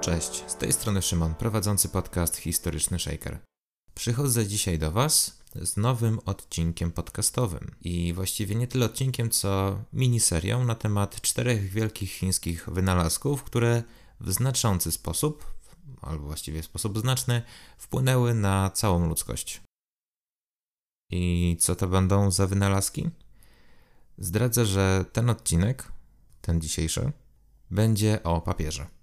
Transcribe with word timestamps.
Cześć, 0.00 0.44
z 0.46 0.56
tej 0.56 0.72
strony 0.72 1.02
Szymon, 1.02 1.34
prowadzący 1.34 1.88
podcast 1.88 2.36
Historyczny 2.36 2.98
Shaker. 2.98 3.38
Przychodzę 3.94 4.46
dzisiaj 4.46 4.78
do 4.78 4.92
Was 4.92 5.42
z 5.54 5.76
nowym 5.76 6.18
odcinkiem 6.26 6.92
podcastowym 6.92 7.74
i 7.80 8.12
właściwie 8.12 8.54
nie 8.54 8.66
tyle 8.66 8.86
odcinkiem, 8.86 9.30
co 9.30 9.78
miniserią 9.92 10.64
na 10.64 10.74
temat 10.74 11.20
czterech 11.20 11.70
wielkich 11.70 12.12
chińskich 12.12 12.68
wynalazków, 12.68 13.42
które 13.42 13.82
w 14.20 14.32
znaczący 14.32 14.92
sposób, 14.92 15.54
albo 16.00 16.26
właściwie 16.26 16.62
w 16.62 16.64
sposób 16.64 16.98
znaczny, 16.98 17.42
wpłynęły 17.78 18.34
na 18.34 18.70
całą 18.70 19.08
ludzkość. 19.08 19.60
I 21.10 21.56
co 21.60 21.76
to 21.76 21.88
będą 21.88 22.30
za 22.30 22.46
wynalazki? 22.46 23.10
Zdradzę, 24.18 24.66
że 24.66 25.04
ten 25.12 25.30
odcinek, 25.30 25.92
ten 26.40 26.60
dzisiejszy, 26.60 27.12
będzie 27.70 28.22
o 28.22 28.40
papierze. 28.40 28.99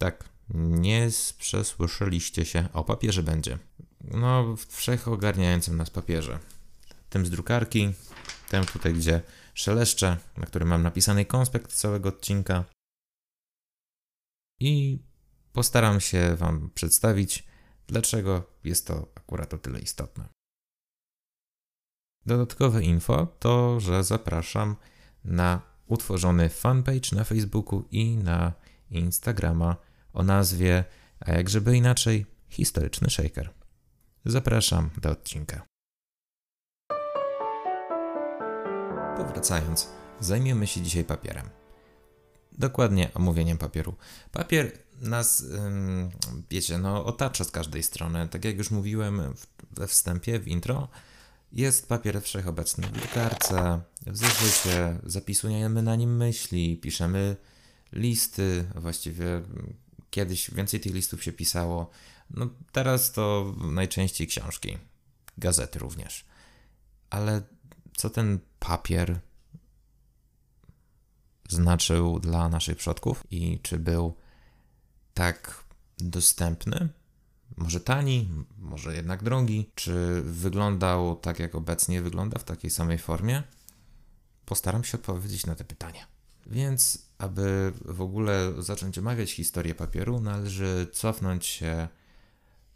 Tak, 0.00 0.28
nie 0.54 1.08
przesłyszeliście 1.38 2.44
się, 2.44 2.68
o 2.72 2.84
papierze 2.84 3.22
będzie. 3.22 3.58
No, 4.00 4.56
wszechogarniającym 4.68 5.76
nas 5.76 5.90
papierze. 5.90 6.38
Tym 7.10 7.26
z 7.26 7.30
drukarki, 7.30 7.92
tym 8.48 8.66
tutaj, 8.66 8.94
gdzie 8.94 9.22
szeleszcze, 9.54 10.16
na 10.36 10.46
którym 10.46 10.68
mam 10.68 10.82
napisany 10.82 11.24
konspekt 11.24 11.72
całego 11.72 12.08
odcinka. 12.08 12.64
I 14.60 14.98
postaram 15.52 16.00
się 16.00 16.36
Wam 16.36 16.70
przedstawić, 16.74 17.46
dlaczego 17.86 18.42
jest 18.64 18.86
to 18.86 19.12
akurat 19.14 19.54
o 19.54 19.58
tyle 19.58 19.80
istotne. 19.80 20.28
Dodatkowe 22.26 22.82
info 22.82 23.26
to, 23.26 23.80
że 23.80 24.04
zapraszam 24.04 24.76
na 25.24 25.62
utworzony 25.86 26.48
fanpage 26.48 27.16
na 27.16 27.24
Facebooku 27.24 27.84
i 27.90 28.16
na 28.16 28.52
Instagrama 28.90 29.89
o 30.12 30.22
nazwie, 30.22 30.84
a 31.20 31.32
jak 31.32 31.48
żeby 31.48 31.76
inaczej, 31.76 32.26
Historyczny 32.48 33.10
Shaker. 33.10 33.50
Zapraszam 34.24 34.90
do 35.02 35.10
odcinka. 35.10 35.66
Powracając, 39.16 39.88
zajmiemy 40.20 40.66
się 40.66 40.80
dzisiaj 40.82 41.04
papierem. 41.04 41.48
Dokładnie 42.52 43.10
omówieniem 43.14 43.58
papieru. 43.58 43.94
Papier 44.32 44.72
nas, 45.00 45.44
wiecie, 46.50 46.78
no, 46.78 47.04
otacza 47.04 47.44
z 47.44 47.50
każdej 47.50 47.82
strony. 47.82 48.28
Tak 48.28 48.44
jak 48.44 48.58
już 48.58 48.70
mówiłem 48.70 49.34
we 49.70 49.86
wstępie, 49.86 50.38
w 50.38 50.48
intro, 50.48 50.88
jest 51.52 51.88
papier 51.88 52.22
wszechobecny 52.22 52.86
w 52.86 52.92
drukarce, 52.92 53.80
w 54.06 54.16
zeszycie, 54.16 54.98
zapisujemy 55.04 55.82
na 55.82 55.96
nim 55.96 56.16
myśli, 56.16 56.76
piszemy 56.76 57.36
listy, 57.92 58.64
właściwie 58.74 59.42
kiedyś 60.10 60.50
więcej 60.50 60.80
tych 60.80 60.94
listów 60.94 61.24
się 61.24 61.32
pisało. 61.32 61.90
No 62.30 62.48
teraz 62.72 63.12
to 63.12 63.54
najczęściej 63.72 64.26
książki, 64.26 64.78
gazety 65.38 65.78
również. 65.78 66.24
Ale 67.10 67.42
co 67.96 68.10
ten 68.10 68.38
papier 68.58 69.20
znaczył 71.48 72.18
dla 72.18 72.48
naszych 72.48 72.76
przodków 72.76 73.24
i 73.30 73.58
czy 73.62 73.78
był 73.78 74.16
tak 75.14 75.64
dostępny? 75.98 76.88
Może 77.56 77.80
tani, 77.80 78.28
może 78.58 78.96
jednak 78.96 79.22
drogi? 79.22 79.70
Czy 79.74 80.22
wyglądał 80.22 81.16
tak 81.16 81.38
jak 81.38 81.54
obecnie 81.54 82.02
wygląda 82.02 82.38
w 82.38 82.44
takiej 82.44 82.70
samej 82.70 82.98
formie? 82.98 83.42
Postaram 84.44 84.84
się 84.84 84.98
odpowiedzieć 84.98 85.46
na 85.46 85.54
te 85.54 85.64
pytania. 85.64 86.06
Więc, 86.46 87.09
aby 87.20 87.72
w 87.84 88.00
ogóle 88.00 88.52
zacząć 88.58 88.98
omawiać 88.98 89.32
historię 89.32 89.74
papieru, 89.74 90.20
należy 90.20 90.86
cofnąć 90.92 91.46
się 91.46 91.88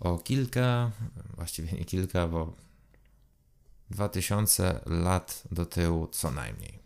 o 0.01 0.19
kilka, 0.19 0.93
właściwie 1.37 1.73
nie 1.73 1.85
kilka, 1.85 2.29
bo 2.29 2.57
2000 3.91 4.81
lat 4.87 5.43
do 5.51 5.67
tyłu 5.67 6.07
co 6.07 6.31
najmniej. 6.31 6.79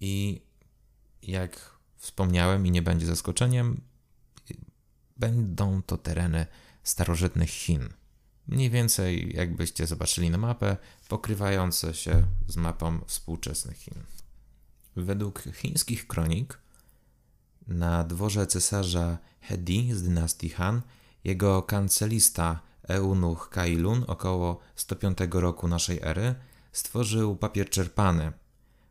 I 0.00 0.42
jak 1.22 1.78
wspomniałem, 1.96 2.66
i 2.66 2.70
nie 2.70 2.82
będzie 2.82 3.06
zaskoczeniem, 3.06 3.80
będą 5.16 5.82
to 5.82 5.98
tereny 5.98 6.46
starożytnych 6.82 7.50
Chin. 7.50 7.88
Mniej 8.46 8.70
więcej, 8.70 9.36
jakbyście 9.36 9.86
zobaczyli 9.86 10.30
na 10.30 10.38
mapę, 10.38 10.76
pokrywające 11.08 11.94
się 11.94 12.26
z 12.48 12.56
mapą 12.56 13.00
współczesnych 13.06 13.76
Chin. 13.76 14.19
Według 15.02 15.42
chińskich 15.54 16.06
kronik, 16.06 16.58
na 17.68 18.04
dworze 18.04 18.46
cesarza 18.46 19.18
Hedi 19.40 19.92
z 19.92 20.02
dynastii 20.02 20.48
Han, 20.48 20.82
jego 21.24 21.62
kancelista 21.62 22.60
eunuch 22.88 23.48
Kailun 23.48 24.04
około 24.06 24.60
105 24.76 25.18
roku 25.30 25.68
naszej 25.68 26.00
ery 26.02 26.34
stworzył 26.72 27.36
papier 27.36 27.70
czerpany, 27.70 28.32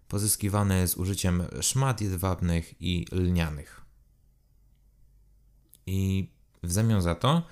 pozyskiwany 0.08 0.88
z 0.88 0.96
użyciem 0.98 1.44
szmat 1.62 2.02
jedwabnych 2.02 2.82
i 2.82 3.06
lnianych. 3.12 3.82
I 5.86 6.30
w 6.64 6.72
zamian 6.72 7.02
za 7.02 7.16
to 7.16 7.44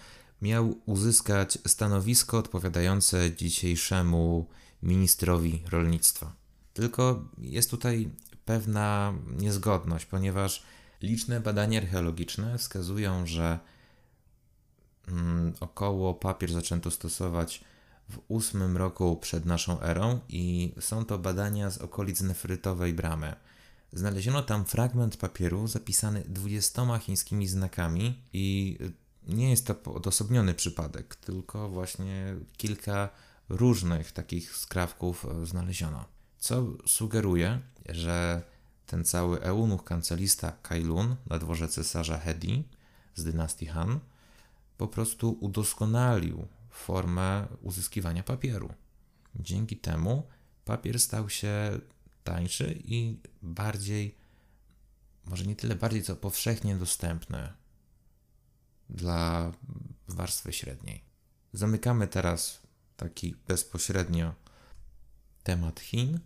miał 0.41 0.81
uzyskać 0.85 1.57
stanowisko 1.67 2.37
odpowiadające 2.37 3.35
dzisiejszemu 3.35 4.47
ministrowi 4.83 5.63
rolnictwa. 5.69 6.35
Tylko 6.73 7.25
jest 7.37 7.71
tutaj 7.71 8.09
pewna 8.47 9.13
niezgodność, 9.37 10.05
ponieważ 10.05 10.63
liczne 11.01 11.39
badania 11.39 11.79
archeologiczne 11.79 12.57
wskazują, 12.57 13.25
że 13.25 13.59
mm, 15.07 15.53
około 15.59 16.13
papier 16.13 16.53
zaczęto 16.53 16.91
stosować 16.91 17.63
w 18.09 18.19
ósmym 18.27 18.77
roku 18.77 19.17
przed 19.17 19.45
naszą 19.45 19.81
erą 19.81 20.19
i 20.29 20.73
są 20.79 21.05
to 21.05 21.17
badania 21.17 21.69
z 21.71 21.77
okolic 21.77 22.21
nefrytowej 22.21 22.93
bramy. 22.93 23.35
Znaleziono 23.93 24.43
tam 24.43 24.65
fragment 24.65 25.17
papieru 25.17 25.67
zapisany 25.67 26.23
dwudziestoma 26.27 26.99
chińskimi 26.99 27.47
znakami 27.47 28.21
i 28.33 28.77
nie 29.27 29.49
jest 29.49 29.67
to 29.67 29.93
odosobniony 29.93 30.53
przypadek, 30.53 31.15
tylko 31.15 31.69
właśnie 31.69 32.35
kilka 32.57 33.09
różnych 33.49 34.11
takich 34.11 34.55
skrawków 34.55 35.25
znaleziono. 35.43 36.16
Co 36.39 36.65
sugeruje, 36.85 37.61
że 37.89 38.41
ten 38.85 39.03
cały 39.03 39.41
eunuch 39.41 39.83
kancelista 39.83 40.51
Kailun 40.51 41.15
na 41.25 41.39
dworze 41.39 41.67
cesarza 41.67 42.17
Hedi 42.17 42.63
z 43.15 43.23
dynastii 43.23 43.65
Han 43.65 43.99
po 44.77 44.87
prostu 44.87 45.37
udoskonalił 45.41 46.47
formę 46.69 47.47
uzyskiwania 47.61 48.23
papieru. 48.23 48.73
Dzięki 49.35 49.77
temu 49.77 50.27
papier 50.65 50.99
stał 50.99 51.29
się 51.29 51.79
tańszy 52.23 52.81
i 52.83 53.19
bardziej, 53.41 54.15
może 55.25 55.45
nie 55.45 55.55
tyle 55.55 55.75
bardziej, 55.75 56.03
co 56.03 56.15
powszechnie 56.15 56.75
dostępny 56.75 57.53
dla 58.89 59.51
warstwy 60.07 60.53
średniej. 60.53 61.03
Zamykamy 61.53 62.07
teraz 62.07 62.61
taki 62.97 63.35
bezpośrednio 63.47 64.33
temat 65.47 65.79
Chin. 65.79 66.19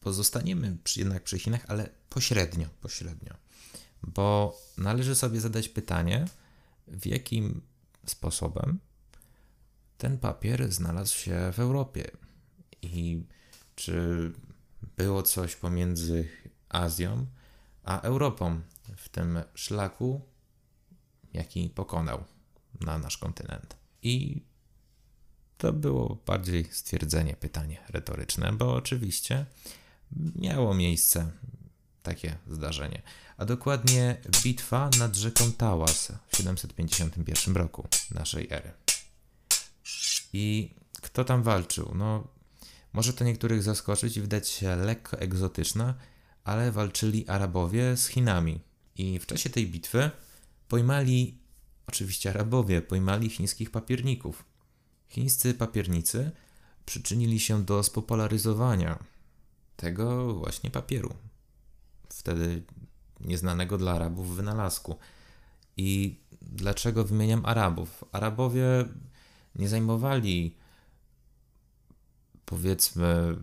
Pozostaniemy 0.00 0.76
przy, 0.84 1.00
jednak 1.00 1.22
przy 1.22 1.38
Chinach, 1.38 1.64
ale 1.68 1.88
pośrednio, 2.08 2.68
pośrednio. 2.80 3.34
Bo 4.02 4.58
należy 4.78 5.14
sobie 5.14 5.40
zadać 5.40 5.68
pytanie, 5.68 6.24
w 6.86 7.06
jakim 7.06 7.62
sposobem 8.06 8.78
ten 9.98 10.18
papier 10.18 10.72
znalazł 10.72 11.16
się 11.16 11.52
w 11.52 11.58
Europie 11.58 12.10
i 12.82 13.24
czy 13.74 14.32
było 14.96 15.22
coś 15.22 15.56
pomiędzy 15.56 16.28
Azją 16.68 17.26
a 17.82 18.00
Europą 18.00 18.60
w 18.96 19.08
tym 19.08 19.42
szlaku, 19.54 20.20
jaki 21.32 21.70
pokonał 21.70 22.24
na 22.80 22.98
nasz 22.98 23.18
kontynent. 23.18 23.76
I 24.02 24.42
to 25.62 25.72
było 25.72 26.18
bardziej 26.26 26.68
stwierdzenie, 26.70 27.36
pytanie 27.36 27.80
retoryczne, 27.88 28.52
bo 28.52 28.74
oczywiście 28.74 29.46
miało 30.36 30.74
miejsce 30.74 31.30
takie 32.02 32.36
zdarzenie, 32.50 33.02
a 33.36 33.44
dokładnie 33.44 34.16
bitwa 34.42 34.90
nad 34.98 35.16
rzeką 35.16 35.52
Tałas 35.52 36.12
w 36.28 36.36
751 36.36 37.56
roku 37.56 37.88
naszej 38.14 38.46
ery. 38.50 38.72
I 40.32 40.74
kto 41.02 41.24
tam 41.24 41.42
walczył? 41.42 41.92
No, 41.94 42.28
może 42.92 43.12
to 43.12 43.24
niektórych 43.24 43.62
zaskoczyć 43.62 44.16
i 44.16 44.20
wydać 44.20 44.48
się 44.48 44.76
lekko 44.76 45.18
egzotyczna, 45.18 45.94
ale 46.44 46.72
walczyli 46.72 47.28
Arabowie 47.28 47.96
z 47.96 48.06
Chinami. 48.06 48.60
I 48.96 49.18
w 49.18 49.26
czasie 49.26 49.50
tej 49.50 49.66
bitwy 49.66 50.10
pojmali, 50.68 51.38
oczywiście 51.86 52.30
Arabowie, 52.30 52.82
pojmali 52.82 53.30
chińskich 53.30 53.70
papierników. 53.70 54.51
Chińscy 55.12 55.54
papiernicy 55.54 56.30
przyczynili 56.86 57.40
się 57.40 57.64
do 57.64 57.82
spopularyzowania 57.82 58.98
tego 59.76 60.34
właśnie 60.34 60.70
papieru. 60.70 61.14
Wtedy 62.08 62.62
nieznanego 63.20 63.78
dla 63.78 63.92
Arabów 63.92 64.36
wynalazku. 64.36 64.96
I 65.76 66.20
dlaczego 66.42 67.04
wymieniam 67.04 67.46
Arabów? 67.46 68.04
Arabowie 68.12 68.84
nie 69.54 69.68
zajmowali, 69.68 70.56
powiedzmy, 72.44 73.36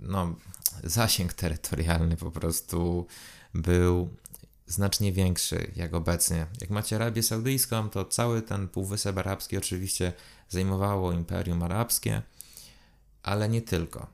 no, 0.00 0.36
zasięg 0.84 1.32
terytorialny 1.32 2.16
po 2.16 2.30
prostu 2.30 3.06
był 3.54 4.08
znacznie 4.66 5.12
większy 5.12 5.70
jak 5.76 5.94
obecnie. 5.94 6.46
Jak 6.60 6.70
macie 6.70 6.96
Arabię 6.96 7.22
Saudyjską, 7.22 7.90
to 7.90 8.04
cały 8.04 8.42
ten 8.42 8.68
półwysep 8.68 9.18
arabski 9.18 9.56
oczywiście 9.58 10.12
zajmowało 10.48 11.12
Imperium 11.12 11.62
Arabskie, 11.62 12.22
ale 13.22 13.48
nie 13.48 13.62
tylko. 13.62 14.06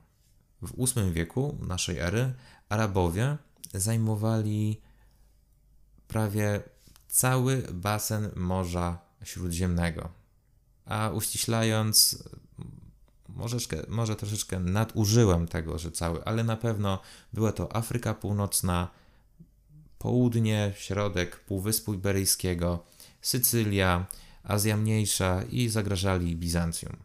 W 0.61 0.93
VIII 0.95 1.11
wieku 1.11 1.57
naszej 1.67 1.99
ery 1.99 2.33
Arabowie 2.69 3.37
zajmowali 3.73 4.81
prawie 6.07 6.63
cały 7.07 7.63
basen 7.73 8.29
Morza 8.35 8.99
Śródziemnego. 9.23 10.09
A 10.85 11.09
uściślając, 11.09 12.23
może, 13.27 13.57
może 13.87 14.15
troszeczkę 14.15 14.59
nadużyłem 14.59 15.47
tego, 15.47 15.79
że 15.79 15.91
cały, 15.91 16.25
ale 16.25 16.43
na 16.43 16.57
pewno 16.57 16.99
była 17.33 17.51
to 17.51 17.75
Afryka 17.75 18.13
Północna, 18.13 18.89
południe, 20.03 20.73
środek 20.77 21.39
Półwyspu 21.39 21.93
Iberyjskiego, 21.93 22.85
Sycylia, 23.21 24.05
Azja 24.43 24.77
Mniejsza 24.77 25.43
i 25.43 25.69
zagrażali 25.69 26.35
Bizancjum. 26.35 26.95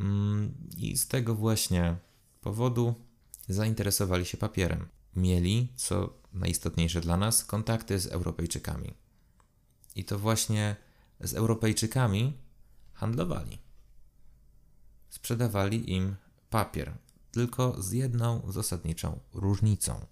Mm, 0.00 0.54
I 0.76 0.96
z 0.96 1.08
tego 1.08 1.34
właśnie 1.34 1.96
powodu 2.40 2.94
zainteresowali 3.48 4.26
się 4.26 4.36
papierem. 4.36 4.88
Mieli, 5.16 5.68
co 5.76 6.12
najistotniejsze 6.32 7.00
dla 7.00 7.16
nas, 7.16 7.44
kontakty 7.44 7.98
z 7.98 8.06
Europejczykami. 8.06 8.94
I 9.96 10.04
to 10.04 10.18
właśnie 10.18 10.76
z 11.20 11.34
Europejczykami 11.34 12.36
handlowali. 12.92 13.58
Sprzedawali 15.10 15.92
im 15.92 16.16
papier, 16.50 16.92
tylko 17.32 17.82
z 17.82 17.92
jedną 17.92 18.52
zasadniczą 18.52 19.20
różnicą. 19.34 20.06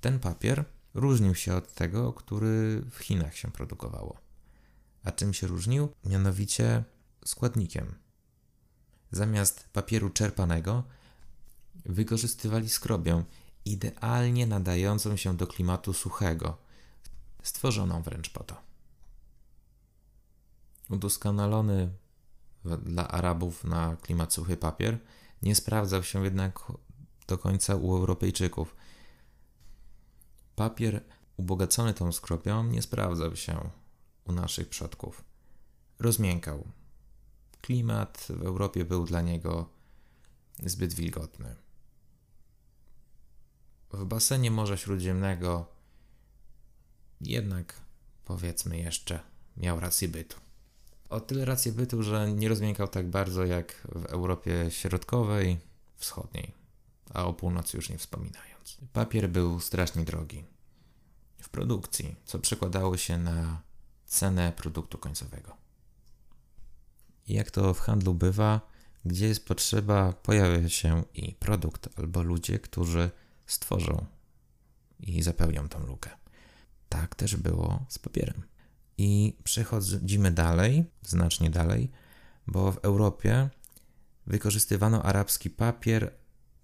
Ten 0.00 0.18
papier 0.18 0.64
różnił 0.94 1.34
się 1.34 1.54
od 1.54 1.74
tego, 1.74 2.12
który 2.12 2.82
w 2.90 2.98
Chinach 2.98 3.36
się 3.36 3.50
produkowało. 3.50 4.16
A 5.04 5.12
czym 5.12 5.34
się 5.34 5.46
różnił? 5.46 5.88
Mianowicie 6.04 6.84
składnikiem. 7.24 7.94
Zamiast 9.10 9.68
papieru 9.72 10.10
czerpanego 10.10 10.84
wykorzystywali 11.84 12.68
skrobię 12.68 13.24
idealnie 13.64 14.46
nadającą 14.46 15.16
się 15.16 15.36
do 15.36 15.46
klimatu 15.46 15.92
suchego, 15.92 16.56
stworzoną 17.42 18.02
wręcz 18.02 18.30
po 18.30 18.44
to. 18.44 18.56
Udoskonalony 20.90 21.90
dla 22.64 23.08
Arabów 23.08 23.64
na 23.64 23.96
klimat 23.96 24.32
suchy 24.32 24.56
papier 24.56 24.98
nie 25.42 25.54
sprawdzał 25.54 26.02
się 26.02 26.24
jednak 26.24 26.58
do 27.26 27.38
końca 27.38 27.76
u 27.76 27.96
Europejczyków. 27.96 28.76
Papier 30.56 31.04
ubogacony 31.36 31.94
tą 31.94 32.12
skropią 32.12 32.64
nie 32.64 32.82
sprawdzał 32.82 33.36
się 33.36 33.70
u 34.24 34.32
naszych 34.32 34.68
przodków. 34.68 35.24
Rozmiękał. 35.98 36.64
Klimat 37.60 38.26
w 38.28 38.42
Europie 38.42 38.84
był 38.84 39.04
dla 39.04 39.22
niego 39.22 39.68
zbyt 40.62 40.94
wilgotny. 40.94 41.56
W 43.92 44.04
basenie 44.04 44.50
Morza 44.50 44.76
Śródziemnego 44.76 45.66
jednak, 47.20 47.80
powiedzmy 48.24 48.78
jeszcze, 48.78 49.20
miał 49.56 49.80
rację 49.80 50.08
bytu. 50.08 50.36
O 51.08 51.20
tyle 51.20 51.44
rację 51.44 51.72
bytu, 51.72 52.02
że 52.02 52.32
nie 52.32 52.48
rozmiękał 52.48 52.88
tak 52.88 53.10
bardzo 53.10 53.44
jak 53.44 53.86
w 53.94 54.04
Europie 54.04 54.70
Środkowej, 54.70 55.58
Wschodniej, 55.96 56.52
a 57.14 57.24
o 57.24 57.32
północy 57.32 57.76
już 57.76 57.90
nie 57.90 57.98
wspominając. 57.98 58.78
Papier 58.92 59.30
był 59.30 59.60
strasznie 59.60 60.04
drogi 60.04 60.44
w 61.40 61.48
produkcji, 61.48 62.16
co 62.24 62.38
przekładało 62.38 62.96
się 62.96 63.18
na 63.18 63.62
cenę 64.06 64.52
produktu 64.52 64.98
końcowego. 64.98 65.56
Jak 67.28 67.50
to 67.50 67.74
w 67.74 67.80
handlu 67.80 68.14
bywa, 68.14 68.60
gdzie 69.04 69.26
jest 69.26 69.46
potrzeba, 69.46 70.12
pojawia 70.12 70.68
się 70.68 71.04
i 71.14 71.34
produkt 71.34 71.88
albo 71.98 72.22
ludzie, 72.22 72.58
którzy 72.58 73.10
stworzą 73.46 74.06
i 75.00 75.22
zapełnią 75.22 75.68
tą 75.68 75.86
lukę. 75.86 76.10
Tak 76.88 77.14
też 77.14 77.36
było 77.36 77.84
z 77.88 77.98
papierem. 77.98 78.42
I 78.98 79.36
przechodzimy 79.44 80.30
dalej, 80.30 80.84
znacznie 81.02 81.50
dalej, 81.50 81.90
bo 82.46 82.72
w 82.72 82.78
Europie 82.78 83.50
wykorzystywano 84.26 85.02
arabski 85.02 85.50
papier 85.50 86.12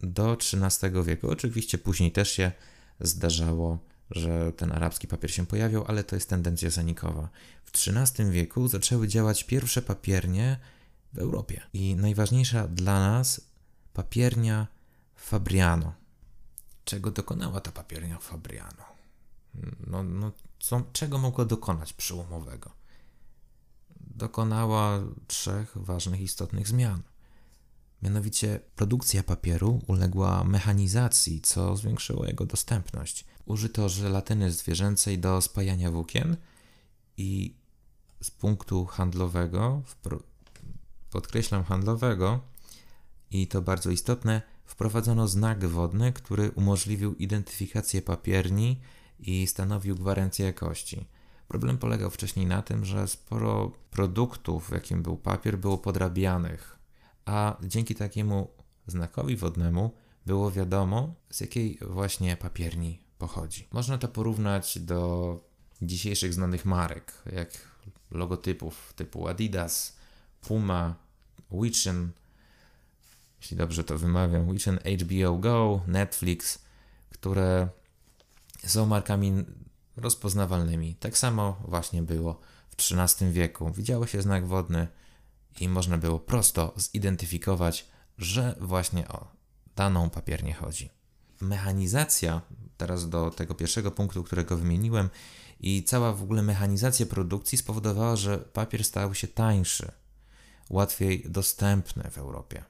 do 0.02 0.32
XIII 0.32 1.05
wieku. 1.05 1.31
Oczywiście 1.31 1.79
później 1.79 2.12
też 2.12 2.31
się 2.31 2.52
zdarzało, 3.00 3.79
że 4.11 4.52
ten 4.52 4.73
arabski 4.73 5.08
papier 5.08 5.32
się 5.32 5.47
pojawiał, 5.47 5.85
ale 5.87 6.05
to 6.05 6.17
jest 6.17 6.29
tendencja 6.29 6.70
zanikowa. 6.70 7.29
W 7.64 7.70
XIII 7.88 8.31
wieku 8.31 8.69
zaczęły 8.69 9.08
działać 9.08 9.44
pierwsze 9.44 9.82
papiernie 9.82 10.58
w 11.12 11.19
Europie. 11.19 11.62
I 11.73 11.97
najważniejsza 11.97 12.69
dla 12.69 13.00
nas 13.00 13.41
papiernia 13.93 14.67
Fabriano. 15.17 15.93
Czego 16.85 17.11
dokonała 17.11 17.61
ta 17.61 17.73
papiernia 17.73 18.19
Fabriano? 18.19 18.85
No, 19.87 20.03
no 20.03 20.32
co, 20.58 20.82
czego 20.93 21.19
mogła 21.19 21.44
dokonać 21.44 21.93
przełomowego? 21.93 22.70
Dokonała 24.00 25.00
trzech 25.26 25.73
ważnych, 25.76 26.20
istotnych 26.20 26.69
zmian. 26.69 27.03
Mianowicie 28.02 28.61
produkcja 28.76 29.23
papieru 29.23 29.81
uległa 29.87 30.44
mechanizacji, 30.44 31.41
co 31.41 31.76
zwiększyło 31.76 32.26
jego 32.26 32.47
dostępność. 32.47 33.25
Użyto 33.47 33.88
żelatyny 33.88 34.52
zwierzęcej 34.52 35.19
do 35.19 35.41
spajania 35.41 35.91
włókien 35.91 36.37
i 37.17 37.55
z 38.23 38.31
punktu 38.31 38.87
handlowego, 38.87 39.82
podkreślam 41.11 41.64
handlowego, 41.64 42.41
i 43.31 43.47
to 43.47 43.62
bardzo 43.62 43.91
istotne, 43.91 44.43
wprowadzono 44.64 45.29
znak 45.29 45.67
wodny, 45.67 46.12
który 46.12 46.50
umożliwił 46.50 47.14
identyfikację 47.14 48.03
papierni 48.03 48.81
i 49.19 49.46
stanowił 49.46 49.96
gwarancję 49.96 50.46
jakości. 50.46 51.06
Problem 51.48 51.79
polegał 51.79 52.10
wcześniej 52.10 52.46
na 52.46 52.63
tym, 52.63 52.84
że 52.84 53.08
sporo 53.08 53.72
produktów, 53.91 54.70
jakim 54.70 55.03
był 55.03 55.17
papier, 55.17 55.58
było 55.58 55.79
podrabianych, 55.79 56.80
a 57.31 57.56
dzięki 57.63 57.94
takiemu 57.94 58.51
znakowi 58.87 59.37
wodnemu 59.37 59.91
było 60.27 60.51
wiadomo, 60.51 61.15
z 61.31 61.41
jakiej 61.41 61.79
właśnie 61.81 62.37
papierni 62.37 63.01
pochodzi. 63.19 63.69
Można 63.72 63.99
to 63.99 64.08
porównać 64.08 64.79
do 64.79 65.41
dzisiejszych 65.82 66.34
znanych 66.34 66.65
marek, 66.65 67.13
jak 67.32 67.49
logotypów 68.10 68.93
typu 68.96 69.29
Adidas, 69.29 69.96
Puma, 70.41 70.94
Witchen, 71.53 72.10
jeśli 73.41 73.56
dobrze 73.56 73.84
to 73.84 73.99
wymawiam, 73.99 74.53
Witchen, 74.53 74.79
HBO 74.79 75.39
Go, 75.39 75.81
Netflix, 75.87 76.58
które 77.10 77.69
są 78.67 78.87
markami 78.87 79.44
rozpoznawalnymi. 79.96 80.94
Tak 80.94 81.19
samo 81.19 81.63
właśnie 81.69 82.03
było 82.03 82.41
w 82.70 82.75
XIII 82.75 83.32
wieku. 83.32 83.72
Widziało 83.72 84.06
się 84.06 84.22
znak 84.22 84.46
wodny 84.46 84.89
i 85.60 85.69
można 85.69 85.98
było 85.98 86.19
prosto 86.19 86.74
zidentyfikować, 86.76 87.86
że 88.19 88.56
właśnie 88.60 89.08
o 89.08 89.29
daną 89.76 90.10
papiernię 90.10 90.55
chodzi. 90.55 90.90
Mechanizacja, 91.40 92.40
teraz 92.76 93.08
do 93.08 93.31
tego 93.31 93.55
pierwszego 93.55 93.90
punktu, 93.90 94.24
którego 94.24 94.56
wymieniłem, 94.56 95.08
i 95.60 95.84
cała 95.84 96.12
w 96.12 96.22
ogóle 96.22 96.43
mechanizacja 96.43 97.06
produkcji 97.06 97.58
spowodowała, 97.58 98.17
że 98.17 98.38
papier 98.38 98.84
stał 98.84 99.14
się 99.14 99.29
tańszy, 99.29 99.93
łatwiej 100.70 101.24
dostępny 101.29 102.10
w 102.10 102.19
Europie. 102.19 102.64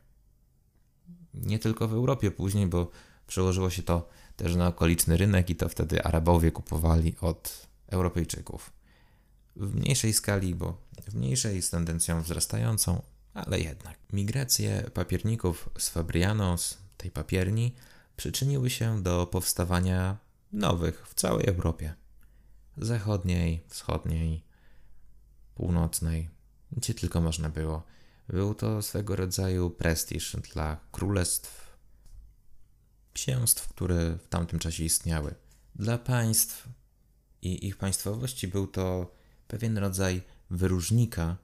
Nie 1.35 1.59
tylko 1.59 1.89
w 1.89 1.93
Europie 1.93 2.31
później, 2.31 2.67
bo 2.67 2.91
przełożyło 3.27 3.71
się 3.71 3.83
to 3.83 4.09
też 4.37 4.57
na 4.57 4.69
okoliczny 4.69 5.17
rynek 5.17 5.51
i 5.51 5.57
to 5.57 5.69
wtedy 5.69 6.05
Arabowie 6.05 6.53
kupowali 6.53 7.15
od 7.21 7.67
Europejczyków. 7.89 8.80
W 9.57 9.75
mniejszej 9.75 10.13
skali, 10.13 10.55
bo 10.55 10.87
w 11.03 11.15
mniejszej 11.15 11.63
z 11.63 11.71
tendencją 11.71 12.23
wzrastającą, 12.23 13.03
ale 13.35 13.61
jednak. 13.61 13.99
Migracje 14.13 14.91
papierników 14.95 15.71
z 15.79 15.89
Fabriano, 15.89 16.59
z 16.59 16.79
tej 16.97 17.11
papierni, 17.11 17.75
przyczyniły 18.17 18.71
się 18.71 19.03
do 19.03 19.27
powstawania 19.27 20.19
nowych 20.53 21.09
w 21.09 21.15
całej 21.15 21.47
Europie. 21.47 21.95
Zachodniej, 22.77 23.65
wschodniej, 23.69 24.45
północnej, 25.55 26.29
gdzie 26.73 26.95
tylko 26.95 27.21
można 27.21 27.49
było. 27.49 27.83
Był 28.29 28.55
to 28.55 28.83
swego 28.83 29.17
rodzaju 29.17 29.71
prestiż 29.71 30.37
dla 30.53 30.81
królestw, 30.93 31.77
księstw, 33.13 33.69
które 33.69 34.19
w 34.19 34.29
tamtym 34.29 34.59
czasie 34.59 34.85
istniały. 34.85 35.35
Dla 35.75 35.99
państw 35.99 36.69
i 37.43 37.67
ich 37.67 37.77
państwowości 37.77 38.49
był 38.49 38.67
to 38.67 39.13
pewien 39.51 39.79
rodzaj 39.79 40.23
wyróżnika 40.51 41.37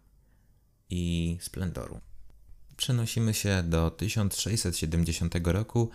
i 0.91 1.37
splendoru. 1.41 2.01
Przenosimy 2.77 3.35
się 3.35 3.63
do 3.63 3.91
1670 3.91 5.35
roku 5.45 5.91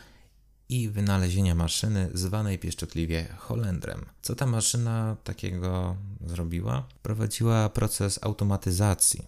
i 0.70 0.90
wynalezienia 0.90 1.56
maszyny 1.56 2.10
zwanej 2.14 2.60
pieszczotliwie 2.60 3.28
Holendrem. 3.38 4.06
Co 4.22 4.36
ta 4.36 4.46
maszyna 4.46 5.18
takiego 5.24 5.96
zrobiła? 6.26 6.88
Prowadziła 7.04 7.70
proces 7.70 8.20
automatyzacji, 8.22 9.28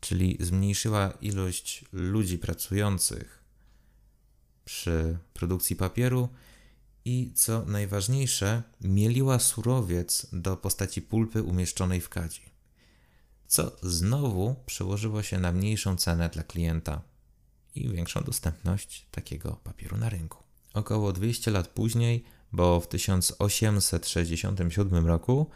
czyli 0.00 0.36
zmniejszyła 0.40 1.10
ilość 1.20 1.84
ludzi 1.92 2.38
pracujących 2.38 3.44
przy 4.64 5.18
produkcji 5.34 5.76
papieru 5.76 6.28
i 7.04 7.32
co 7.34 7.64
najważniejsze, 7.64 8.62
mieliła 8.80 9.38
surowiec 9.38 10.26
do 10.32 10.56
postaci 10.56 11.02
pulpy 11.02 11.42
umieszczonej 11.42 12.00
w 12.00 12.08
kadzi, 12.08 12.42
co 13.46 13.76
znowu 13.82 14.56
przełożyło 14.66 15.22
się 15.22 15.38
na 15.38 15.52
mniejszą 15.52 15.96
cenę 15.96 16.28
dla 16.28 16.42
klienta 16.42 17.02
i 17.74 17.88
większą 17.88 18.20
dostępność 18.20 19.06
takiego 19.10 19.56
papieru 19.64 19.96
na 19.96 20.08
rynku. 20.08 20.42
Około 20.74 21.12
200 21.12 21.50
lat 21.50 21.68
później, 21.68 22.24
bo 22.52 22.80
w 22.80 22.88
1867 22.88 25.06
roku, 25.06 25.50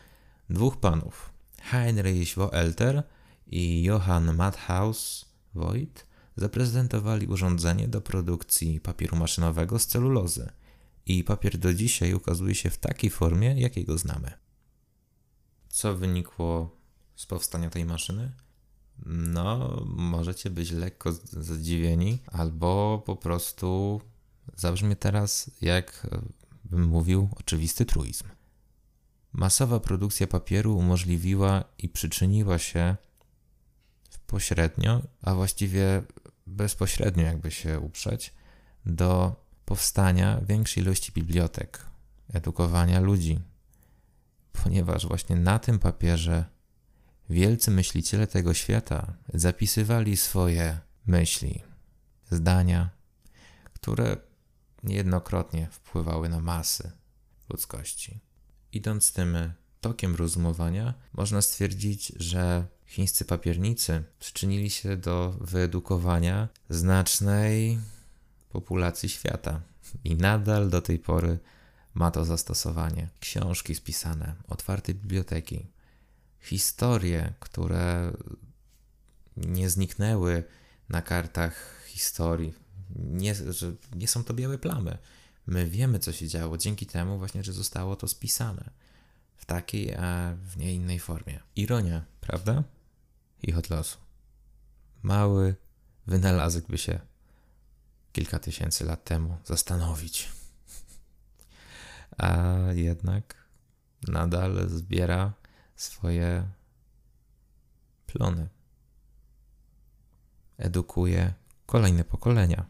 dwóch 0.51 0.77
panów, 0.77 1.31
Heinrich 1.63 2.35
Woelter 2.35 3.03
i 3.47 3.83
Johann 3.83 4.35
Matthaus 4.35 5.25
Voigt, 5.55 6.07
zaprezentowali 6.37 7.27
urządzenie 7.27 7.89
do 7.89 8.01
produkcji 8.01 8.81
papieru 8.81 9.17
maszynowego 9.17 9.79
z 9.79 9.87
celulozy 9.87 10.51
i 11.09 11.25
papier 11.25 11.59
do 11.59 11.75
dzisiaj 11.75 12.15
ukazuje 12.15 12.55
się 12.55 12.71
w 12.71 12.79
takiej 12.79 13.11
formie, 13.11 13.61
jakiej 13.61 13.85
go 13.85 13.99
znamy. 13.99 14.33
Co 15.69 15.97
wynikło 15.97 16.77
z 17.17 17.27
powstania 17.27 17.71
tej 17.71 17.85
maszyny? 17.85 18.33
No, 19.07 19.83
możecie 19.87 20.51
być 20.51 20.71
lekko 20.71 21.13
zdziwieni, 21.33 22.19
albo 22.27 23.03
po 23.07 23.17
prostu 23.17 24.01
zabrzmie 24.57 24.97
teraz, 24.97 25.51
jak 25.61 26.07
bym 26.65 26.87
mówił, 26.87 27.29
oczywisty 27.37 27.85
truizm. 27.85 28.25
Masowa 29.33 29.81
produkcja 29.81 30.27
papieru 30.27 30.77
umożliwiła 30.77 31.65
i 31.79 31.89
przyczyniła 31.89 32.59
się 32.59 32.97
pośrednio, 34.27 35.03
a 35.23 35.35
właściwie 35.35 36.03
bezpośrednio, 36.47 37.23
jakby 37.23 37.51
się 37.51 37.81
uprzeć, 37.81 38.35
do 38.87 39.37
powstania 39.69 40.41
większej 40.41 40.83
ilości 40.83 41.13
bibliotek, 41.13 41.87
edukowania 42.33 43.01
ludzi, 43.01 43.41
ponieważ 44.53 45.07
właśnie 45.07 45.37
na 45.37 45.59
tym 45.59 45.79
papierze 45.79 46.45
wielcy 47.31 47.71
myśliciele 47.71 48.27
tego 48.27 48.55
świata 48.55 49.15
zapisywali 49.35 50.17
swoje 50.17 50.79
myśli, 51.07 51.63
zdania, 52.31 52.91
które 53.65 54.17
niejednokrotnie 54.83 55.69
wpływały 55.71 56.29
na 56.29 56.41
masy 56.41 56.93
ludzkości. 57.49 58.21
Idąc 58.73 59.13
tym 59.13 59.53
tokiem 59.81 60.17
rozumowania, 60.17 60.95
można 61.13 61.43
stwierdzić, 61.43 62.13
że 62.17 62.67
chińscy 62.87 63.25
papiernicy 63.25 64.05
przyczynili 64.19 64.71
się 64.71 64.97
do 64.97 65.37
wyedukowania 65.41 66.49
znacznej 66.69 67.79
populacji 68.49 69.09
świata 69.09 69.61
i 70.05 70.17
nadal 70.17 70.71
do 70.71 70.83
tej 70.83 70.99
pory 70.99 71.39
ma 71.95 72.11
to 72.11 72.25
zastosowanie. 72.25 73.09
Książki 73.21 73.75
spisane, 73.75 74.35
otwarte 74.49 74.95
biblioteki, 74.95 75.67
historie, 76.41 77.35
które 77.41 78.13
nie 79.37 79.71
zniknęły 79.71 80.45
na 80.89 81.03
kartach 81.03 81.85
historii, 81.87 82.55
nie, 82.97 83.35
że 83.35 83.73
nie 83.97 84.09
są 84.09 84.25
to 84.25 84.35
białe 84.35 84.59
plamy. 84.59 84.99
My 85.47 85.67
wiemy, 85.67 85.99
co 85.99 86.13
się 86.13 86.29
działo 86.29 86.59
dzięki 86.59 86.87
temu 86.87 87.19
właśnie, 87.19 87.45
że 87.45 87.53
zostało 87.53 87.97
to 87.97 88.09
spisane 88.09 88.71
w 89.37 89.47
takiej, 89.47 89.95
a 89.95 90.37
w 90.43 90.57
nie 90.57 90.75
innej 90.75 90.99
formie. 90.99 91.41
Ironia, 91.57 92.05
prawda? 92.21 92.65
Ich 93.43 93.59
od 93.59 93.71
losu. 93.71 93.99
Mały 95.03 95.55
wynalazek 96.07 96.67
by 96.67 96.79
się 96.79 97.01
kilka 98.13 98.39
tysięcy 98.39 98.85
lat 98.85 99.05
temu 99.05 99.39
zastanowić. 99.45 100.29
A 102.19 102.57
jednak 102.75 103.49
nadal 104.09 104.69
zbiera 104.69 105.33
swoje 105.77 106.49
plony. 108.07 108.49
Edukuje 110.59 111.35
kolejne 111.67 112.05
pokolenia. 112.05 112.67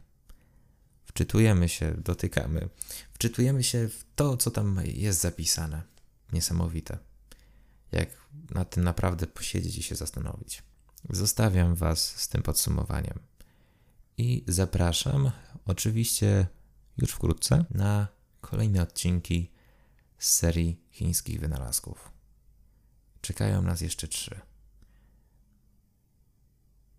Wczytujemy 1.04 1.68
się, 1.68 1.94
dotykamy, 1.94 2.68
wczytujemy 3.12 3.64
się 3.64 3.88
w 3.88 4.04
to, 4.16 4.36
co 4.36 4.50
tam 4.50 4.80
jest 4.84 5.20
zapisane. 5.20 5.82
Niesamowite. 6.32 6.98
Jak 7.92 8.08
nad 8.50 8.70
tym 8.70 8.84
naprawdę 8.84 9.26
posiedzieć 9.26 9.78
i 9.78 9.82
się 9.82 9.94
zastanowić. 9.94 10.62
Zostawiam 11.10 11.74
Was 11.74 12.20
z 12.20 12.28
tym 12.28 12.42
podsumowaniem 12.42 13.27
i 14.18 14.44
zapraszam 14.46 15.30
oczywiście 15.66 16.46
już 16.98 17.10
wkrótce 17.10 17.64
na 17.70 18.08
kolejne 18.40 18.82
odcinki 18.82 19.50
z 20.18 20.30
serii 20.30 20.80
chińskich 20.90 21.40
wynalazków. 21.40 22.10
Czekają 23.20 23.62
nas 23.62 23.80
jeszcze 23.80 24.08
trzy. 24.08 24.40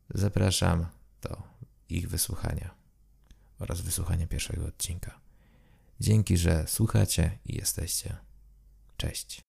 Zapraszam 0.09 0.85
do 1.21 1.43
ich 1.89 2.09
wysłuchania 2.09 2.75
oraz 3.59 3.81
wysłuchania 3.81 4.27
pierwszego 4.27 4.65
odcinka. 4.65 5.19
Dzięki, 5.99 6.37
że 6.37 6.67
słuchacie 6.67 7.39
i 7.45 7.55
jesteście. 7.55 8.17
Cześć. 8.97 9.48